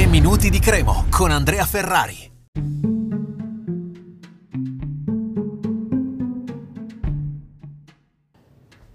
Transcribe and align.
3 0.00 0.08
minuti 0.08 0.48
di 0.48 0.60
Cremo 0.60 1.04
con 1.10 1.30
Andrea 1.30 1.66
Ferrari. 1.66 2.89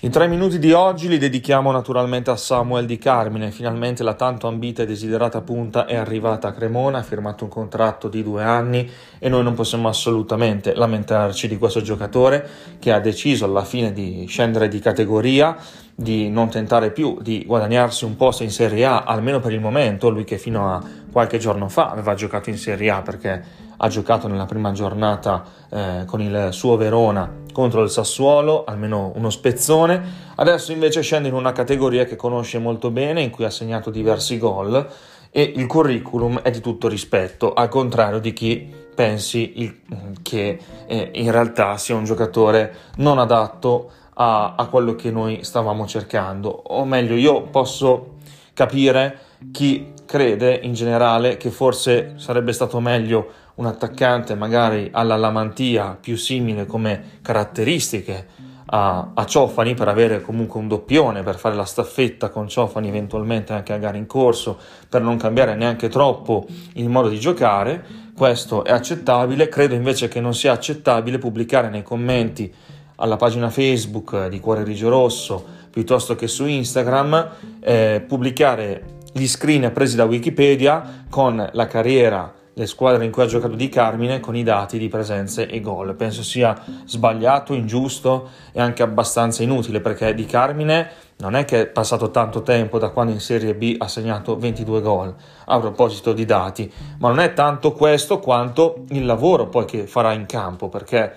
I 0.00 0.10
tre 0.10 0.26
minuti 0.26 0.58
di 0.58 0.72
oggi 0.72 1.08
li 1.08 1.18
dedichiamo 1.18 1.70
naturalmente 1.70 2.28
a 2.30 2.36
Samuel 2.36 2.84
Di 2.84 2.98
Carmine, 2.98 3.52
finalmente 3.52 4.02
la 4.02 4.14
tanto 4.14 4.48
ambita 4.48 4.82
e 4.82 4.86
desiderata 4.86 5.40
punta 5.40 5.86
è 5.86 5.94
arrivata 5.94 6.48
a 6.48 6.52
Cremona, 6.52 6.98
ha 6.98 7.02
firmato 7.02 7.44
un 7.44 7.50
contratto 7.50 8.08
di 8.08 8.22
due 8.22 8.42
anni 8.42 8.90
e 9.18 9.28
noi 9.30 9.44
non 9.44 9.54
possiamo 9.54 9.88
assolutamente 9.88 10.74
lamentarci 10.74 11.48
di 11.48 11.56
questo 11.56 11.80
giocatore 11.80 12.46
che 12.80 12.92
ha 12.92 12.98
deciso 12.98 13.46
alla 13.46 13.64
fine 13.64 13.92
di 13.92 14.26
scendere 14.28 14.68
di 14.68 14.80
categoria, 14.80 15.56
di 15.94 16.28
non 16.28 16.50
tentare 16.50 16.90
più 16.90 17.16
di 17.22 17.44
guadagnarsi 17.46 18.04
un 18.04 18.16
posto 18.16 18.42
in 18.42 18.50
Serie 18.50 18.84
A, 18.84 19.04
almeno 19.04 19.38
per 19.38 19.52
il 19.52 19.60
momento, 19.60 20.10
lui 20.10 20.24
che 20.24 20.38
fino 20.38 20.70
a 20.70 20.82
qualche 21.10 21.38
giorno 21.38 21.68
fa 21.68 21.88
aveva 21.88 22.14
giocato 22.14 22.50
in 22.50 22.58
Serie 22.58 22.90
A 22.90 23.00
perché 23.00 23.42
ha 23.76 23.88
giocato 23.88 24.26
nella 24.26 24.44
prima 24.44 24.72
giornata 24.72 25.44
eh, 25.70 26.02
con 26.04 26.20
il 26.20 26.48
suo 26.50 26.76
Verona 26.76 27.43
contro 27.54 27.82
il 27.82 27.88
Sassuolo, 27.88 28.64
almeno 28.64 29.12
uno 29.14 29.30
spezzone. 29.30 30.32
Adesso 30.34 30.72
invece 30.72 31.02
scende 31.02 31.28
in 31.28 31.34
una 31.34 31.52
categoria 31.52 32.04
che 32.04 32.16
conosce 32.16 32.58
molto 32.58 32.90
bene, 32.90 33.22
in 33.22 33.30
cui 33.30 33.44
ha 33.44 33.50
segnato 33.50 33.90
diversi 33.90 34.36
gol 34.38 34.86
e 35.30 35.52
il 35.56 35.66
curriculum 35.66 36.40
è 36.40 36.50
di 36.50 36.60
tutto 36.60 36.88
rispetto, 36.88 37.54
al 37.54 37.68
contrario 37.68 38.18
di 38.18 38.32
chi 38.32 38.72
pensi 38.94 39.62
il, 39.62 39.80
che 40.22 40.58
eh, 40.86 41.10
in 41.14 41.30
realtà 41.30 41.76
sia 41.76 41.96
un 41.96 42.04
giocatore 42.04 42.72
non 42.96 43.18
adatto 43.18 43.90
a, 44.14 44.54
a 44.56 44.66
quello 44.66 44.94
che 44.94 45.10
noi 45.10 45.42
stavamo 45.42 45.86
cercando. 45.86 46.50
O 46.50 46.84
meglio, 46.84 47.14
io 47.14 47.42
posso 47.42 48.14
capire 48.52 49.18
chi 49.52 49.92
crede 50.06 50.60
in 50.62 50.72
generale 50.72 51.36
che 51.36 51.50
forse 51.50 52.14
sarebbe 52.16 52.52
stato 52.52 52.78
meglio 52.80 53.26
un 53.56 53.66
attaccante 53.66 54.34
magari 54.34 54.88
alla 54.92 55.16
Lamantia 55.16 55.96
più 56.00 56.16
simile 56.16 56.66
come 56.66 57.18
caratteristiche 57.22 58.26
a, 58.66 59.10
a, 59.14 59.24
Ciofani 59.26 59.74
per 59.74 59.88
avere 59.88 60.20
comunque 60.20 60.58
un 60.58 60.68
doppione, 60.68 61.22
per 61.22 61.36
fare 61.36 61.54
la 61.54 61.64
staffetta 61.64 62.30
con 62.30 62.48
Ciofani 62.48 62.88
eventualmente 62.88 63.52
anche 63.52 63.72
a 63.72 63.78
gara 63.78 63.96
in 63.96 64.06
corso, 64.06 64.58
per 64.88 65.02
non 65.02 65.16
cambiare 65.16 65.54
neanche 65.54 65.88
troppo 65.88 66.46
il 66.74 66.88
modo 66.88 67.08
di 67.08 67.20
giocare, 67.20 67.84
questo 68.16 68.64
è 68.64 68.72
accettabile, 68.72 69.48
credo 69.48 69.74
invece 69.74 70.08
che 70.08 70.20
non 70.20 70.34
sia 70.34 70.52
accettabile 70.52 71.18
pubblicare 71.18 71.68
nei 71.68 71.82
commenti 71.82 72.52
alla 72.96 73.16
pagina 73.16 73.50
Facebook 73.50 74.28
di 74.28 74.40
Cuore 74.40 74.64
Rigio 74.64 74.88
Rosso 74.88 75.62
piuttosto 75.74 76.14
che 76.14 76.28
su 76.28 76.46
Instagram, 76.46 77.30
eh, 77.60 78.04
pubblicare 78.06 79.00
gli 79.12 79.26
screen 79.26 79.72
presi 79.72 79.96
da 79.96 80.04
Wikipedia 80.04 81.04
con 81.10 81.48
la 81.52 81.66
carriera 81.66 82.32
le 82.54 82.66
squadre 82.66 83.04
in 83.04 83.10
cui 83.10 83.22
ha 83.22 83.26
giocato 83.26 83.54
Di 83.54 83.68
Carmine 83.68 84.20
con 84.20 84.36
i 84.36 84.42
dati 84.42 84.78
di 84.78 84.88
presenze 84.88 85.46
e 85.46 85.60
gol. 85.60 85.94
Penso 85.94 86.22
sia 86.22 86.56
sbagliato, 86.84 87.52
ingiusto 87.52 88.28
e 88.52 88.60
anche 88.60 88.82
abbastanza 88.82 89.42
inutile 89.42 89.80
perché 89.80 90.14
Di 90.14 90.24
Carmine 90.24 90.88
non 91.16 91.34
è 91.34 91.44
che 91.44 91.62
è 91.62 91.66
passato 91.66 92.10
tanto 92.10 92.42
tempo 92.42 92.78
da 92.78 92.90
quando 92.90 93.12
in 93.12 93.20
Serie 93.20 93.54
B 93.54 93.76
ha 93.78 93.88
segnato 93.88 94.36
22 94.36 94.80
gol 94.80 95.14
a 95.46 95.58
proposito 95.60 96.12
di 96.12 96.24
dati, 96.24 96.70
ma 96.98 97.08
non 97.08 97.20
è 97.20 97.32
tanto 97.32 97.72
questo 97.72 98.18
quanto 98.18 98.84
il 98.88 99.04
lavoro 99.04 99.48
poi 99.48 99.64
che 99.64 99.86
farà 99.86 100.12
in 100.12 100.26
campo 100.26 100.68
perché 100.68 101.16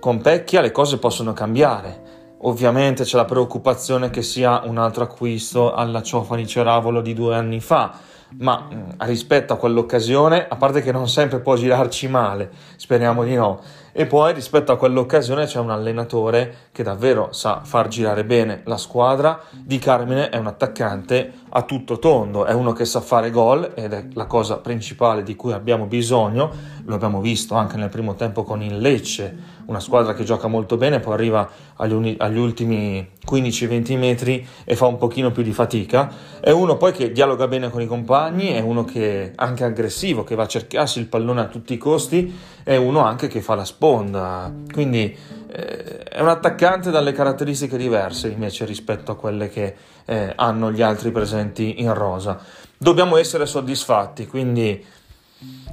con 0.00 0.20
Pecchia 0.20 0.60
le 0.60 0.70
cose 0.70 0.98
possono 0.98 1.32
cambiare. 1.32 2.16
Ovviamente 2.42 3.02
c'è 3.02 3.16
la 3.16 3.24
preoccupazione 3.24 4.10
che 4.10 4.22
sia 4.22 4.62
un 4.64 4.78
altro 4.78 5.02
acquisto 5.02 5.72
alla 5.72 6.02
Ciofani 6.02 6.46
Ceravolo 6.46 7.00
di 7.00 7.12
due 7.12 7.34
anni 7.34 7.58
fa, 7.60 7.98
ma 8.36 8.68
mm, 8.72 8.90
rispetto 8.98 9.52
a 9.52 9.56
quell'occasione, 9.56 10.46
a 10.48 10.56
parte 10.56 10.82
che 10.82 10.92
non 10.92 11.08
sempre 11.08 11.40
può 11.40 11.56
girarci 11.56 12.08
male, 12.08 12.50
speriamo 12.76 13.24
di 13.24 13.34
no, 13.34 13.60
e 13.92 14.06
poi 14.06 14.32
rispetto 14.32 14.70
a 14.70 14.76
quell'occasione 14.76 15.46
c'è 15.46 15.58
un 15.58 15.70
allenatore 15.70 16.68
che 16.70 16.82
davvero 16.82 17.32
sa 17.32 17.62
far 17.64 17.88
girare 17.88 18.24
bene 18.24 18.60
la 18.64 18.76
squadra. 18.76 19.40
Di 19.50 19.78
Carmine 19.78 20.28
è 20.28 20.36
un 20.36 20.46
attaccante 20.46 21.32
a 21.50 21.62
tutto 21.62 21.98
tondo, 21.98 22.44
è 22.44 22.52
uno 22.52 22.72
che 22.72 22.84
sa 22.84 23.00
fare 23.00 23.30
gol 23.30 23.72
ed 23.74 23.92
è 23.92 24.06
la 24.12 24.26
cosa 24.26 24.58
principale 24.58 25.22
di 25.22 25.34
cui 25.36 25.52
abbiamo 25.52 25.86
bisogno. 25.86 26.50
Lo 26.84 26.94
abbiamo 26.94 27.20
visto 27.20 27.54
anche 27.54 27.76
nel 27.76 27.88
primo 27.88 28.14
tempo 28.14 28.42
con 28.42 28.62
il 28.62 28.78
Lecce, 28.78 29.36
una 29.66 29.80
squadra 29.80 30.14
che 30.14 30.24
gioca 30.24 30.48
molto 30.48 30.76
bene, 30.76 31.00
poi 31.00 31.14
arriva 31.14 31.48
agli, 31.76 31.92
uni- 31.92 32.16
agli 32.18 32.38
ultimi 32.38 33.06
15-20 33.26 33.98
metri 33.98 34.46
e 34.64 34.76
fa 34.76 34.86
un 34.86 34.96
pochino 34.96 35.30
più 35.30 35.42
di 35.42 35.52
fatica. 35.52 36.10
È 36.40 36.50
uno 36.50 36.76
poi 36.76 36.92
che 36.92 37.12
dialoga 37.12 37.48
bene 37.48 37.70
con 37.70 37.82
i 37.82 37.86
compagni, 37.86 38.48
è 38.48 38.60
uno 38.60 38.84
che 38.84 39.24
è 39.24 39.32
anche 39.36 39.64
aggressivo, 39.64 40.24
che 40.24 40.34
va 40.34 40.44
a 40.44 40.48
cercarsi 40.48 40.98
il 40.98 41.06
pallone 41.06 41.40
a 41.40 41.46
tutti 41.46 41.74
i 41.74 41.78
costi, 41.78 42.34
è 42.62 42.76
uno 42.76 43.00
anche 43.00 43.28
che 43.28 43.40
fa 43.40 43.54
la 43.54 43.64
sponda. 43.64 44.52
Quindi 44.72 45.16
è 45.50 46.20
un 46.20 46.28
attaccante 46.28 46.90
dalle 46.90 47.12
caratteristiche 47.12 47.76
diverse 47.76 48.28
invece 48.28 48.64
rispetto 48.64 49.12
a 49.12 49.16
quelle 49.16 49.48
che 49.48 49.74
eh, 50.04 50.32
hanno 50.36 50.70
gli 50.70 50.82
altri 50.82 51.10
presenti 51.10 51.80
in 51.80 51.94
rosa. 51.94 52.38
Dobbiamo 52.76 53.16
essere 53.16 53.46
soddisfatti, 53.46 54.26
quindi, 54.26 54.84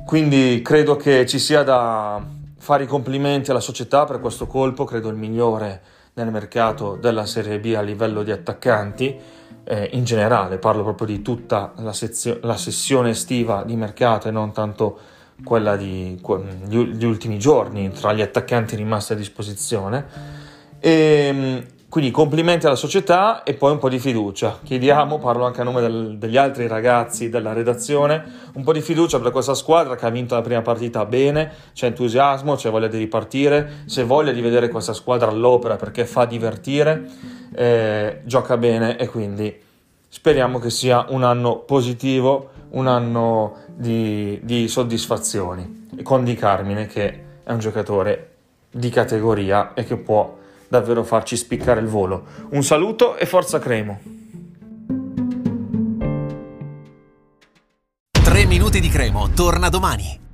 quindi 0.05 0.61
credo 0.63 0.95
che 0.95 1.25
ci 1.25 1.39
sia 1.39 1.63
da 1.63 2.23
fare 2.57 2.83
i 2.83 2.87
complimenti 2.87 3.51
alla 3.51 3.59
società 3.59 4.05
per 4.05 4.19
questo 4.19 4.47
colpo, 4.47 4.85
credo 4.85 5.09
il 5.09 5.15
migliore 5.15 5.81
nel 6.13 6.31
mercato 6.31 6.95
della 6.95 7.25
Serie 7.25 7.59
B 7.59 7.73
a 7.75 7.81
livello 7.81 8.23
di 8.23 8.31
attaccanti. 8.31 9.15
Eh, 9.67 9.89
in 9.93 10.03
generale, 10.03 10.57
parlo 10.57 10.83
proprio 10.83 11.07
di 11.07 11.21
tutta 11.21 11.73
la, 11.77 11.91
sezio- 11.91 12.39
la 12.43 12.55
sessione 12.55 13.09
estiva 13.09 13.63
di 13.63 13.75
mercato 13.75 14.27
e 14.27 14.31
non 14.31 14.51
tanto 14.51 14.99
quella 15.43 15.75
di 15.75 16.19
gli 16.67 17.03
ultimi 17.03 17.37
giorni 17.37 17.91
tra 17.91 18.13
gli 18.13 18.21
attaccanti 18.21 18.75
rimasti 18.75 19.13
a 19.13 19.15
disposizione. 19.15 20.05
E, 20.79 20.91
ehm, 20.91 21.65
quindi 21.95 22.11
complimenti 22.11 22.65
alla 22.65 22.75
società 22.75 23.43
e 23.43 23.53
poi 23.53 23.71
un 23.71 23.77
po' 23.77 23.87
di 23.87 23.99
fiducia. 23.99 24.59
Chiediamo, 24.61 25.17
parlo 25.17 25.45
anche 25.45 25.61
a 25.61 25.63
nome 25.63 25.79
del, 25.79 26.17
degli 26.17 26.35
altri 26.35 26.67
ragazzi 26.67 27.29
della 27.29 27.53
redazione, 27.53 28.21
un 28.55 28.63
po' 28.63 28.73
di 28.73 28.81
fiducia 28.81 29.17
per 29.17 29.31
questa 29.31 29.53
squadra 29.53 29.95
che 29.95 30.05
ha 30.05 30.09
vinto 30.09 30.35
la 30.35 30.41
prima 30.41 30.61
partita 30.61 31.05
bene, 31.05 31.49
c'è 31.73 31.87
entusiasmo, 31.87 32.55
c'è 32.55 32.69
voglia 32.69 32.87
di 32.87 32.97
ripartire, 32.97 33.83
c'è 33.87 34.03
voglia 34.03 34.33
di 34.33 34.41
vedere 34.41 34.67
questa 34.67 34.91
squadra 34.91 35.29
all'opera 35.29 35.77
perché 35.77 36.05
fa 36.05 36.25
divertire, 36.25 37.07
eh, 37.55 38.19
gioca 38.25 38.57
bene 38.57 38.97
e 38.97 39.07
quindi 39.07 39.63
speriamo 40.15 40.59
che 40.59 40.69
sia 40.69 41.07
un 41.09 41.23
anno 41.23 41.59
positivo, 41.59 42.51
un 42.69 42.87
anno 42.87 43.57
di, 43.75 44.39
di 44.43 44.69
soddisfazioni. 44.69 45.89
Con 46.03 46.23
Di 46.23 46.35
Carmine 46.35 46.87
che 46.87 47.23
è 47.43 47.51
un 47.51 47.59
giocatore 47.59 48.31
di 48.71 48.89
categoria 48.89 49.73
e 49.73 49.83
che 49.83 49.97
può 49.97 50.37
davvero 50.69 51.03
farci 51.03 51.35
spiccare 51.35 51.81
il 51.81 51.87
volo. 51.87 52.23
Un 52.51 52.63
saluto 52.63 53.17
e 53.17 53.25
forza 53.25 53.59
Cremo! 53.59 53.99
3 58.11 58.45
minuti 58.45 58.79
di 58.79 58.87
Cremo 58.87 59.29
torna 59.35 59.67
domani. 59.67 60.24